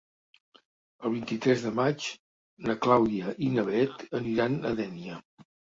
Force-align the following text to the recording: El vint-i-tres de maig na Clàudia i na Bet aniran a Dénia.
El 1.09 1.13
vint-i-tres 1.15 1.67
de 1.67 1.73
maig 1.81 2.09
na 2.71 2.79
Clàudia 2.87 3.39
i 3.51 3.55
na 3.59 3.69
Bet 3.73 4.05
aniran 4.23 4.63
a 4.73 4.79
Dénia. 4.85 5.25